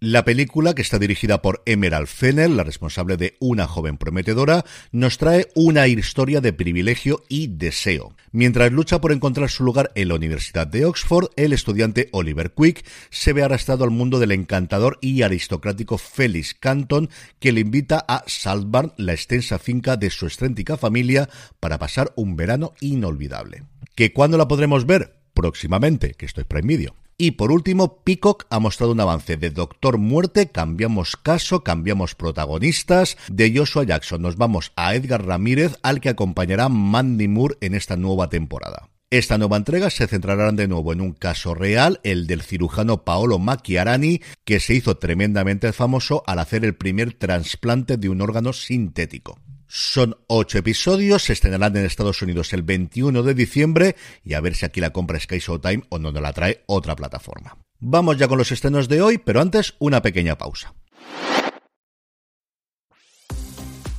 La 0.00 0.24
película, 0.24 0.76
que 0.76 0.82
está 0.82 1.00
dirigida 1.00 1.42
por 1.42 1.60
Emerald 1.66 2.06
Fennell, 2.06 2.56
la 2.56 2.62
responsable 2.62 3.16
de 3.16 3.36
Una 3.40 3.66
joven 3.66 3.98
prometedora, 3.98 4.64
nos 4.92 5.18
trae 5.18 5.48
una 5.56 5.88
historia 5.88 6.40
de 6.40 6.52
privilegio 6.52 7.24
y 7.28 7.48
deseo. 7.48 8.14
Mientras 8.30 8.70
lucha 8.70 9.00
por 9.00 9.10
encontrar 9.10 9.50
su 9.50 9.64
lugar 9.64 9.90
en 9.96 10.06
la 10.06 10.14
Universidad 10.14 10.68
de 10.68 10.84
Oxford, 10.84 11.30
el 11.34 11.52
estudiante 11.52 12.10
Oliver 12.12 12.52
Quick 12.52 12.86
se 13.10 13.32
ve 13.32 13.42
arrastrado 13.42 13.82
al 13.82 13.90
mundo 13.90 14.20
del 14.20 14.30
encantador 14.30 14.98
y 15.00 15.22
aristocrático 15.22 15.98
Felix 15.98 16.54
Canton, 16.54 17.10
que 17.40 17.50
le 17.50 17.62
invita 17.62 18.04
a 18.06 18.22
Saltburn, 18.28 18.92
la 18.98 19.14
extensa 19.14 19.58
finca 19.58 19.96
de 19.96 20.10
su 20.10 20.26
excéntrica 20.26 20.76
familia, 20.76 21.28
para 21.58 21.78
pasar 21.78 22.12
un 22.14 22.36
verano 22.36 22.72
inolvidable. 22.80 23.64
¿Que 23.96 24.12
cuándo 24.12 24.38
la 24.38 24.46
podremos 24.46 24.86
ver? 24.86 25.18
Próximamente, 25.34 26.14
que 26.14 26.26
estoy 26.26 26.44
Prime 26.44 26.68
Video. 26.68 27.07
Y 27.20 27.32
por 27.32 27.50
último, 27.50 28.04
Peacock 28.04 28.46
ha 28.48 28.60
mostrado 28.60 28.92
un 28.92 29.00
avance 29.00 29.36
de 29.36 29.50
Doctor 29.50 29.98
Muerte, 29.98 30.52
cambiamos 30.52 31.16
caso, 31.16 31.64
cambiamos 31.64 32.14
protagonistas. 32.14 33.18
De 33.28 33.52
Joshua 33.52 33.82
Jackson 33.82 34.22
nos 34.22 34.36
vamos 34.36 34.70
a 34.76 34.94
Edgar 34.94 35.26
Ramírez, 35.26 35.76
al 35.82 36.00
que 36.00 36.10
acompañará 36.10 36.68
Mandy 36.68 37.26
Moore 37.26 37.56
en 37.60 37.74
esta 37.74 37.96
nueva 37.96 38.28
temporada. 38.28 38.88
Esta 39.10 39.36
nueva 39.36 39.56
entrega 39.56 39.90
se 39.90 40.06
centrará 40.06 40.52
de 40.52 40.68
nuevo 40.68 40.92
en 40.92 41.00
un 41.00 41.12
caso 41.12 41.54
real, 41.54 41.98
el 42.04 42.28
del 42.28 42.42
cirujano 42.42 43.04
Paolo 43.04 43.40
Macchiarani, 43.40 44.20
que 44.44 44.60
se 44.60 44.74
hizo 44.74 44.98
tremendamente 44.98 45.72
famoso 45.72 46.22
al 46.24 46.38
hacer 46.38 46.64
el 46.64 46.76
primer 46.76 47.14
trasplante 47.14 47.96
de 47.96 48.10
un 48.10 48.20
órgano 48.20 48.52
sintético. 48.52 49.40
Son 49.68 50.16
ocho 50.28 50.58
episodios, 50.58 51.24
se 51.24 51.34
estrenarán 51.34 51.76
en 51.76 51.84
Estados 51.84 52.22
Unidos 52.22 52.54
el 52.54 52.62
21 52.62 53.22
de 53.22 53.34
diciembre 53.34 53.96
y 54.24 54.32
a 54.32 54.40
ver 54.40 54.56
si 54.56 54.64
aquí 54.64 54.80
la 54.80 54.90
compra 54.90 55.20
Sky 55.20 55.38
Showtime 55.38 55.84
o 55.90 55.98
no 55.98 56.10
nos 56.10 56.22
la 56.22 56.32
trae 56.32 56.64
otra 56.66 56.96
plataforma. 56.96 57.58
Vamos 57.78 58.16
ya 58.16 58.26
con 58.28 58.38
los 58.38 58.50
estrenos 58.50 58.88
de 58.88 59.02
hoy, 59.02 59.18
pero 59.18 59.42
antes 59.42 59.74
una 59.78 60.00
pequeña 60.00 60.36
pausa. 60.38 60.74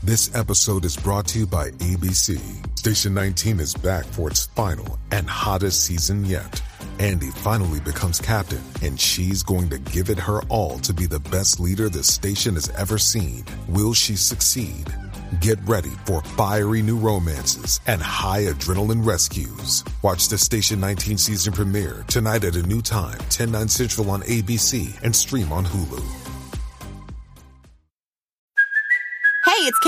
This 0.04 0.34
episode 0.34 0.86
is 0.86 0.98
brought 0.98 1.28
to 1.28 1.40
you 1.40 1.46
by 1.46 1.70
ABC. 1.82 2.40
Station 2.76 3.14
19 3.14 3.60
is 3.60 3.76
back 3.76 4.06
for 4.06 4.32
its 4.32 4.48
final 4.56 4.98
and 5.12 5.30
hottest 5.30 5.86
season 5.86 6.26
yet. 6.26 6.60
Andy 6.98 7.30
finally 7.30 7.80
becomes 7.80 8.20
captain, 8.20 8.62
and 8.82 9.00
she's 9.00 9.44
going 9.44 9.70
to 9.70 9.78
give 9.78 10.10
it 10.10 10.18
her 10.18 10.42
all 10.50 10.80
to 10.80 10.94
be 10.94 11.06
the 11.06 11.20
best 11.20 11.60
leader 11.60 11.90
the 11.90 12.04
station 12.04 12.56
has 12.56 12.70
ever 12.72 12.98
seen. 12.98 13.46
Will 13.68 13.94
she 13.94 14.16
succeed? 14.16 14.92
Get 15.38 15.60
ready 15.66 15.92
for 16.06 16.24
fiery 16.24 16.82
new 16.82 16.98
romances 16.98 17.80
and 17.86 18.02
high 18.02 18.46
adrenaline 18.46 19.06
rescues. 19.06 19.86
Watch 20.02 20.28
the 20.28 20.40
Station 20.40 20.80
19 20.80 21.20
season 21.20 21.54
premiere 21.54 22.04
tonight 22.08 22.44
at 22.44 22.56
a 22.56 22.64
new 22.64 22.82
time, 22.82 23.20
10, 23.30 23.52
9 23.52 23.68
central 23.68 24.10
on 24.10 24.24
ABC 24.24 25.00
and 25.04 25.16
stream 25.16 25.52
on 25.52 25.66
Hulu. 25.66 26.19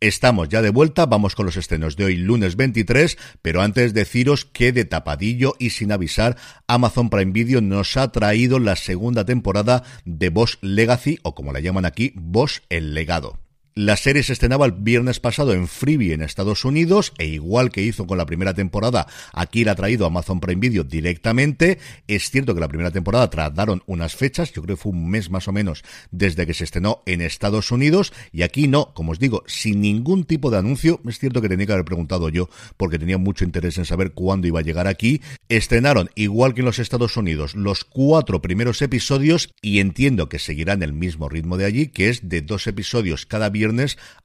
Estamos 0.00 0.50
ya 0.50 0.60
de 0.60 0.68
vuelta, 0.68 1.06
vamos 1.06 1.34
con 1.34 1.46
los 1.46 1.56
estrenos 1.56 1.96
de 1.96 2.04
hoy 2.04 2.16
lunes 2.16 2.56
23, 2.56 3.16
pero 3.40 3.62
antes 3.62 3.94
deciros 3.94 4.44
que 4.44 4.70
de 4.70 4.84
tapadillo 4.84 5.54
y 5.58 5.70
sin 5.70 5.90
avisar, 5.90 6.36
Amazon 6.66 7.08
Prime 7.08 7.32
Video 7.32 7.62
nos 7.62 7.96
ha 7.96 8.12
traído 8.12 8.58
la 8.58 8.76
segunda 8.76 9.24
temporada 9.24 9.84
de 10.04 10.28
Boss 10.28 10.58
Legacy, 10.60 11.18
o 11.22 11.34
como 11.34 11.50
la 11.50 11.60
llaman 11.60 11.86
aquí, 11.86 12.12
Boss 12.14 12.62
el 12.68 12.92
Legado. 12.92 13.45
La 13.78 13.98
serie 13.98 14.22
se 14.22 14.32
estrenaba 14.32 14.64
el 14.64 14.72
viernes 14.72 15.20
pasado 15.20 15.52
en 15.52 15.68
Freebie 15.68 16.14
en 16.14 16.22
Estados 16.22 16.64
Unidos 16.64 17.12
e 17.18 17.26
igual 17.26 17.70
que 17.70 17.82
hizo 17.82 18.06
con 18.06 18.16
la 18.16 18.24
primera 18.24 18.54
temporada, 18.54 19.06
aquí 19.34 19.64
la 19.64 19.72
ha 19.72 19.74
traído 19.74 20.06
Amazon 20.06 20.40
Prime 20.40 20.62
Video 20.62 20.82
directamente. 20.82 21.78
Es 22.08 22.30
cierto 22.30 22.54
que 22.54 22.60
la 22.62 22.68
primera 22.68 22.90
temporada 22.90 23.28
trataron 23.28 23.82
unas 23.84 24.16
fechas, 24.16 24.50
yo 24.54 24.62
creo 24.62 24.76
que 24.76 24.82
fue 24.82 24.92
un 24.92 25.10
mes 25.10 25.28
más 25.28 25.46
o 25.46 25.52
menos 25.52 25.84
desde 26.10 26.46
que 26.46 26.54
se 26.54 26.64
estrenó 26.64 27.02
en 27.04 27.20
Estados 27.20 27.70
Unidos 27.70 28.14
y 28.32 28.44
aquí 28.44 28.66
no, 28.66 28.94
como 28.94 29.12
os 29.12 29.18
digo, 29.18 29.44
sin 29.46 29.82
ningún 29.82 30.24
tipo 30.24 30.50
de 30.50 30.56
anuncio. 30.56 31.02
Es 31.06 31.18
cierto 31.18 31.42
que 31.42 31.50
tenía 31.50 31.66
que 31.66 31.72
haber 31.74 31.84
preguntado 31.84 32.30
yo 32.30 32.48
porque 32.78 32.98
tenía 32.98 33.18
mucho 33.18 33.44
interés 33.44 33.76
en 33.76 33.84
saber 33.84 34.12
cuándo 34.12 34.46
iba 34.46 34.60
a 34.60 34.62
llegar 34.62 34.86
aquí. 34.86 35.20
Estrenaron, 35.50 36.08
igual 36.14 36.54
que 36.54 36.62
en 36.62 36.66
los 36.66 36.78
Estados 36.78 37.18
Unidos, 37.18 37.54
los 37.54 37.84
cuatro 37.84 38.40
primeros 38.40 38.80
episodios 38.80 39.50
y 39.60 39.80
entiendo 39.80 40.30
que 40.30 40.38
seguirán 40.38 40.82
el 40.82 40.94
mismo 40.94 41.28
ritmo 41.28 41.58
de 41.58 41.66
allí, 41.66 41.88
que 41.88 42.08
es 42.08 42.26
de 42.26 42.40
dos 42.40 42.66
episodios 42.68 43.26
cada 43.26 43.50
viernes 43.50 43.65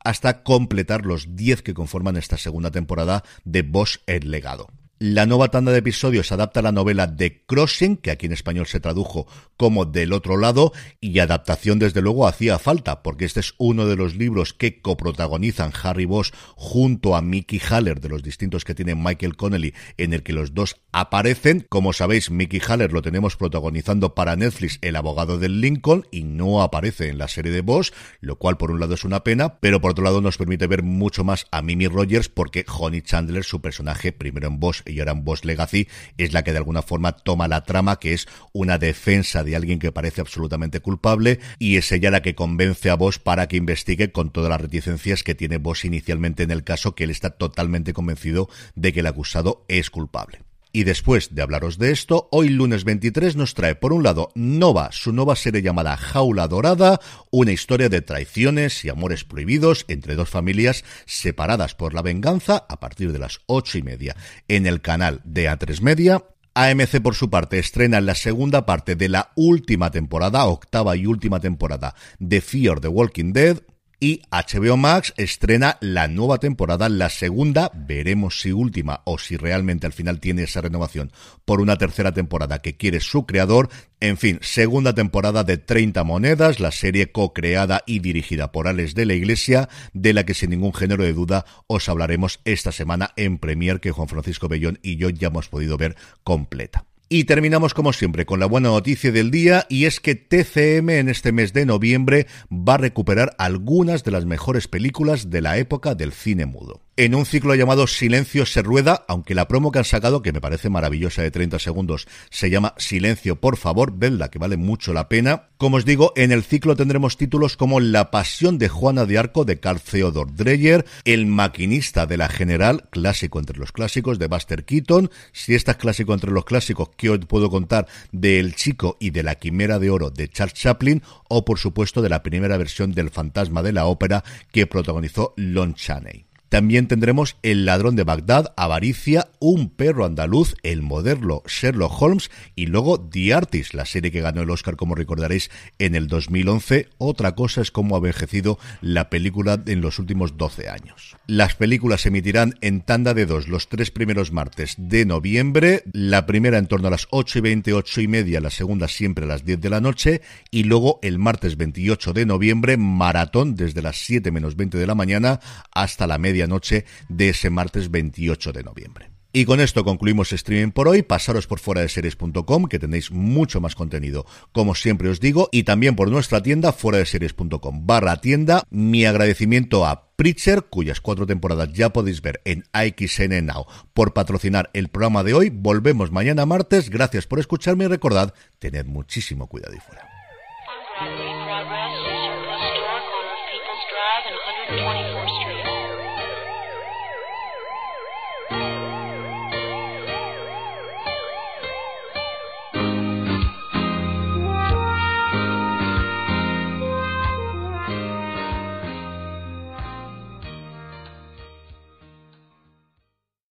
hasta 0.04 0.44
completar 0.44 1.06
los 1.06 1.36
10 1.36 1.62
que 1.62 1.74
conforman 1.74 2.18
esta 2.18 2.38
segunda 2.38 2.72
temporada 2.72 3.24
de 3.44 3.62
Bosch 3.62 4.00
el 4.08 4.32
legado. 4.32 4.68
La 5.04 5.26
nueva 5.26 5.50
tanda 5.50 5.72
de 5.72 5.80
episodios 5.80 6.32
adapta 6.32 6.62
la 6.62 6.72
novela 6.72 7.16
The 7.16 7.44
Crossing, 7.48 7.98
que 7.98 8.12
aquí 8.12 8.28
en 8.28 8.34
español 8.34 8.68
se 8.68 8.80
tradujo 8.80 9.26
como 9.58 9.86
Del 9.86 10.14
otro 10.14 10.38
lado, 10.38 10.74
y 11.00 11.18
adaptación 11.18 11.80
desde 11.80 12.04
luego 12.04 12.28
hacía 12.28 12.60
falta, 12.60 13.02
porque 13.02 13.26
este 13.26 13.40
es 13.40 13.56
uno 13.58 13.88
de 13.88 13.96
los 13.96 14.16
libros 14.16 14.54
que 14.54 14.80
coprotagonizan 14.80 15.72
Harry 15.82 16.06
Bosch 16.06 16.32
junto 16.56 17.16
a 17.16 17.24
Mickey 17.24 17.60
Haller, 17.68 18.00
de 18.00 18.10
los 18.10 18.22
distintos 18.22 18.64
que 18.64 18.76
tiene 18.76 18.94
Michael 18.94 19.36
Connelly, 19.36 19.74
en 19.98 20.14
el 20.14 20.22
que 20.22 20.34
los 20.34 20.54
dos 20.54 20.78
aparecen. 20.92 21.66
Como 21.68 21.94
sabéis, 21.94 22.30
Mickey 22.30 22.62
Haller 22.68 22.94
lo 22.94 23.02
tenemos 23.02 23.38
protagonizando 23.38 24.14
para 24.14 24.36
Netflix, 24.36 24.78
el 24.84 24.96
abogado 24.96 25.40
del 25.40 25.62
Lincoln, 25.62 26.06
y 26.12 26.26
no 26.26 26.62
aparece 26.62 27.10
en 27.10 27.18
la 27.18 27.28
serie 27.28 27.52
de 27.52 27.62
Bosch, 27.62 27.92
lo 28.20 28.36
cual 28.36 28.58
por 28.58 28.70
un 28.70 28.80
lado 28.80 28.94
es 28.94 29.04
una 29.04 29.24
pena, 29.24 29.60
pero 29.62 29.82
por 29.82 29.92
otro 29.92 30.04
lado 30.04 30.22
nos 30.22 30.38
permite 30.38 30.68
ver 30.68 30.84
mucho 30.84 31.24
más 31.24 31.48
a 31.50 31.64
Mimi 31.64 31.88
Rogers, 31.88 32.30
porque 32.30 32.66
Honey 32.68 33.02
Chandler, 33.02 33.44
su 33.44 33.62
personaje, 33.62 34.12
primero 34.12 34.48
en 34.48 34.60
Bosch 34.60 34.91
y 34.92 35.00
ahora 35.00 35.14
en 35.14 35.24
Boss 35.24 35.46
Legacy 35.46 35.88
es 36.18 36.34
la 36.34 36.44
que 36.44 36.52
de 36.52 36.58
alguna 36.58 36.82
forma 36.82 37.14
toma 37.14 37.48
la 37.48 37.64
trama, 37.64 38.00
que 38.00 38.14
es 38.14 38.28
una 38.54 38.78
defensa 38.78 39.44
de 39.44 39.56
alguien 39.56 39.80
que 39.80 39.92
parece 39.92 40.22
absolutamente 40.22 40.80
culpable, 40.80 41.40
y 41.60 41.78
es 41.78 41.92
ella 41.92 42.12
la 42.12 42.22
que 42.22 42.36
convence 42.36 42.90
a 42.90 42.96
Boss 42.96 43.20
para 43.20 43.48
que 43.48 43.58
investigue 43.58 44.12
con 44.12 44.32
todas 44.32 44.50
las 44.50 44.62
reticencias 44.62 45.24
que 45.24 45.36
tiene 45.36 45.58
Boss 45.58 45.86
inicialmente 45.86 46.44
en 46.44 46.52
el 46.52 46.64
caso, 46.64 46.96
que 46.96 47.06
él 47.06 47.10
está 47.10 47.32
totalmente 47.32 47.94
convencido 47.94 48.50
de 48.76 48.94
que 48.94 49.00
el 49.02 49.08
acusado 49.08 49.66
es 49.68 49.90
culpable. 49.90 50.51
Y 50.74 50.86
después 50.86 51.36
de 51.36 51.42
hablaros 51.42 51.78
de 51.78 51.92
esto, 51.92 52.30
hoy 52.32 52.48
lunes 52.48 52.86
23 52.86 53.36
nos 53.36 53.54
trae 53.54 53.76
por 53.76 53.92
un 53.92 54.04
lado 54.04 54.32
Nova, 54.36 54.90
su 54.94 55.12
nueva 55.12 55.36
serie 55.36 55.62
llamada 55.62 55.98
Jaula 55.98 56.48
Dorada, 56.48 57.02
una 57.30 57.52
historia 57.52 57.90
de 57.90 58.02
traiciones 58.02 58.86
y 58.86 58.90
amores 58.90 59.26
prohibidos 59.26 59.84
entre 59.90 60.16
dos 60.16 60.30
familias 60.30 60.86
separadas 61.06 61.76
por 61.76 61.94
la 61.94 62.02
venganza 62.02 62.66
a 62.70 62.80
partir 62.80 63.12
de 63.12 63.20
las 63.20 63.42
ocho 63.48 63.78
y 63.78 63.84
media 63.84 64.16
en 64.48 64.66
el 64.66 64.80
canal 64.80 65.20
de 65.26 65.50
A3 65.50 65.82
Media. 65.82 66.24
AMC 66.54 67.02
por 67.02 67.16
su 67.16 67.30
parte 67.30 67.60
estrena 67.60 68.00
la 68.00 68.16
segunda 68.16 68.66
parte 68.66 68.96
de 68.96 69.10
la 69.10 69.32
última 69.36 69.92
temporada, 69.92 70.46
octava 70.46 70.96
y 70.96 71.06
última 71.06 71.42
temporada 71.42 71.96
de 72.20 72.40
Fear 72.40 72.80
the 72.80 72.88
Walking 72.88 73.34
Dead, 73.34 73.62
y 74.04 74.24
HBO 74.32 74.78
Max 74.78 75.14
estrena 75.16 75.78
la 75.80 76.08
nueva 76.08 76.40
temporada, 76.40 76.90
la 76.90 77.10
segunda, 77.10 77.72
veremos 77.76 78.42
si 78.42 78.52
última 78.52 79.02
o 79.06 79.20
si 79.20 79.38
realmente 79.38 79.86
al 79.86 79.94
final 79.94 80.20
tiene 80.20 80.42
esa 80.42 80.60
renovación 80.60 81.12
por 81.46 81.62
una 81.62 81.78
tercera 81.78 82.12
temporada 82.12 82.64
que 82.64 82.76
quiere 82.76 83.00
su 83.00 83.28
creador. 83.28 83.70
En 84.00 84.18
fin, 84.18 84.40
segunda 84.42 84.96
temporada 84.96 85.44
de 85.44 85.60
30 85.60 86.04
monedas, 86.04 86.60
la 86.60 86.72
serie 86.72 87.12
co-creada 87.12 87.84
y 87.86 88.00
dirigida 88.00 88.52
por 88.52 88.68
Alex 88.68 88.96
de 88.96 89.06
la 89.06 89.14
Iglesia, 89.14 89.70
de 89.94 90.14
la 90.14 90.26
que 90.26 90.34
sin 90.34 90.50
ningún 90.50 90.74
género 90.74 91.04
de 91.04 91.14
duda 91.14 91.46
os 91.68 91.88
hablaremos 91.88 92.40
esta 92.44 92.72
semana 92.72 93.12
en 93.18 93.38
Premier 93.38 93.80
que 93.80 93.92
Juan 93.92 94.08
Francisco 94.08 94.48
Bellón 94.48 94.80
y 94.82 94.96
yo 94.96 95.12
ya 95.12 95.28
hemos 95.28 95.48
podido 95.48 95.78
ver 95.78 95.96
completa. 96.24 96.86
Y 97.14 97.26
terminamos 97.26 97.74
como 97.74 97.92
siempre 97.92 98.26
con 98.26 98.40
la 98.40 98.46
buena 98.46 98.70
noticia 98.70 99.12
del 99.12 99.32
día 99.32 99.66
y 99.68 99.84
es 99.84 100.00
que 100.00 100.16
TCM 100.16 100.92
en 100.92 101.10
este 101.10 101.34
mes 101.34 101.52
de 101.52 101.66
noviembre 101.66 102.26
va 102.50 102.76
a 102.76 102.78
recuperar 102.78 103.36
algunas 103.38 104.06
de 104.06 104.12
las 104.12 104.24
mejores 104.24 104.70
películas 104.70 105.30
de 105.30 105.42
la 105.42 105.58
época 105.58 105.94
del 105.94 106.14
cine 106.14 106.46
mudo 106.46 106.80
en 107.02 107.16
un 107.16 107.26
ciclo 107.26 107.56
llamado 107.56 107.88
Silencio 107.88 108.46
se 108.46 108.62
rueda, 108.62 109.06
aunque 109.08 109.34
la 109.34 109.48
promo 109.48 109.72
que 109.72 109.80
han 109.80 109.86
sacado, 109.86 110.22
que 110.22 110.32
me 110.32 110.40
parece 110.40 110.70
maravillosa 110.70 111.24
de 111.24 111.32
30 111.32 111.58
segundos, 111.58 112.08
se 112.30 112.52
llama 112.52 112.76
Silencio, 112.78 113.38
por 113.38 113.58
favor, 113.58 113.94
vedla, 113.98 114.30
que 114.30 114.38
vale 114.38 114.56
mucho 114.56 114.94
la 114.94 115.10
pena. 115.10 115.50
Como 115.58 115.78
os 115.78 115.86
digo, 115.86 116.14
en 116.16 116.32
el 116.32 116.44
ciclo 116.44 116.76
tendremos 116.76 117.18
títulos 117.18 117.58
como 117.58 117.80
La 117.80 118.12
pasión 118.12 118.60
de 118.60 118.70
Juana 118.70 119.08
de 119.08 119.18
Arco 119.18 119.46
de 119.46 119.60
Carl 119.60 119.82
Theodor 119.82 120.36
Dreyer, 120.36 120.86
El 121.04 121.26
maquinista 121.26 122.06
de 122.06 122.18
la 122.18 122.30
General, 122.30 122.88
clásico 122.92 123.40
entre 123.40 123.58
los 123.58 123.72
clásicos 123.72 124.20
de 124.20 124.28
Buster 124.28 124.64
Keaton, 124.64 125.10
si 125.32 125.56
esta 125.56 125.72
es 125.72 125.78
clásico 125.78 126.14
entre 126.14 126.30
los 126.30 126.46
clásicos, 126.46 126.90
que 126.96 127.10
os 127.10 127.26
puedo 127.26 127.50
contar 127.50 127.88
de 128.12 128.40
El 128.40 128.54
chico 128.54 128.98
y 129.00 129.10
de 129.10 129.24
la 129.24 129.34
quimera 129.34 129.80
de 129.80 129.90
oro 129.90 130.12
de 130.12 130.30
Charles 130.30 130.54
Chaplin, 130.54 131.02
o 131.28 131.46
por 131.46 131.58
supuesto 131.58 132.04
de 132.04 132.10
la 132.10 132.22
primera 132.22 132.58
versión 132.58 132.92
del 132.92 133.10
fantasma 133.10 133.64
de 133.64 133.74
la 133.74 133.86
ópera 133.88 134.24
que 134.52 134.68
protagonizó 134.68 135.34
Lon 135.36 135.74
Chaney. 135.74 136.31
También 136.52 136.88
tendremos 136.88 137.38
El 137.44 137.64
ladrón 137.64 137.96
de 137.96 138.04
Bagdad, 138.04 138.52
Avaricia, 138.58 139.30
Un 139.40 139.70
perro 139.70 140.04
andaluz, 140.04 140.56
el 140.64 140.82
moderno 140.82 141.44
Sherlock 141.48 142.02
Holmes 142.02 142.30
y 142.58 142.66
luego 142.66 143.00
The 143.00 143.34
Artist, 143.34 143.74
la 143.74 143.86
serie 143.86 144.12
que 144.12 144.20
ganó 144.20 144.42
el 144.42 144.50
Oscar, 144.50 144.76
como 144.76 144.94
recordaréis, 144.94 145.50
en 145.80 145.96
el 145.96 146.10
2011. 146.10 146.90
Otra 146.98 147.36
cosa 147.36 147.62
es 147.62 147.72
cómo 147.72 147.96
ha 147.96 148.00
envejecido 148.00 148.60
la 148.82 149.10
película 149.10 149.64
en 149.66 149.80
los 149.80 149.98
últimos 149.98 150.36
12 150.36 150.68
años. 150.68 151.16
Las 151.26 151.56
películas 151.56 152.02
se 152.02 152.10
emitirán 152.10 152.56
en 152.60 152.82
tanda 152.82 153.14
de 153.14 153.26
dos 153.26 153.48
los 153.48 153.70
tres 153.70 153.90
primeros 153.90 154.34
martes 154.34 154.76
de 154.78 155.06
noviembre, 155.06 155.84
la 155.94 156.26
primera 156.26 156.58
en 156.58 156.68
torno 156.68 156.90
a 156.90 156.92
las 156.92 157.08
8 157.12 157.40
y 157.40 157.42
20, 157.44 157.74
8 157.76 158.02
y 158.02 158.08
media, 158.10 158.42
la 158.42 158.50
segunda 158.50 158.90
siempre 158.90 159.24
a 159.24 159.30
las 159.30 159.46
10 159.46 159.62
de 159.62 159.70
la 159.70 159.80
noche 159.80 160.22
y 160.52 160.64
luego 160.64 161.00
el 161.02 161.18
martes 161.18 161.56
28 161.56 162.12
de 162.12 162.26
noviembre, 162.26 162.76
maratón 162.76 163.56
desde 163.56 163.82
las 163.82 163.96
7 164.04 164.32
menos 164.32 164.58
20 164.58 164.78
de 164.78 164.88
la 164.88 164.96
mañana 164.96 165.40
hasta 165.72 166.08
la 166.08 166.18
media 166.18 166.41
noche 166.48 166.86
de 167.10 167.30
ese 167.30 167.50
martes 167.50 167.92
28 167.92 168.52
de 168.52 168.64
noviembre. 168.64 169.12
Y 169.34 169.46
con 169.46 169.62
esto 169.62 169.86
concluimos 169.86 170.34
streaming 170.34 170.72
por 170.72 170.90
hoy. 170.90 171.04
Pasaros 171.04 171.48
por 171.48 171.60
fuera 171.60 171.82
de 171.82 171.88
series.com, 171.88 172.66
que 172.66 172.80
tenéis 172.80 173.12
mucho 173.12 173.62
más 173.62 173.76
contenido, 173.76 174.26
como 174.52 174.76
siempre 174.76 175.08
os 175.08 175.22
digo, 175.22 175.48
y 175.54 175.64
también 175.64 175.96
por 175.96 176.10
nuestra 176.10 176.44
tienda 176.44 176.74
fuera 176.74 176.98
de 176.98 177.06
series.com 177.06 177.88
barra 177.88 178.20
tienda. 178.20 178.64
Mi 178.70 179.06
agradecimiento 179.06 179.86
a 179.86 180.10
Preacher, 180.18 180.66
cuyas 180.70 181.00
cuatro 181.00 181.26
temporadas 181.26 181.72
ya 181.72 181.94
podéis 181.94 182.22
ver 182.22 182.42
en 182.44 182.66
AXN 182.74 183.46
Now, 183.46 183.66
por 183.94 184.14
patrocinar 184.14 184.70
el 184.74 184.90
programa 184.90 185.24
de 185.24 185.34
hoy. 185.34 185.50
Volvemos 185.50 186.12
mañana 186.12 186.46
martes. 186.46 186.90
Gracias 186.90 187.26
por 187.26 187.40
escucharme 187.40 187.86
y 187.86 187.88
recordad, 187.88 188.34
tened 188.60 188.86
muchísimo 188.86 189.48
cuidado 189.48 189.76
y 189.76 189.80
fuera. 189.80 190.11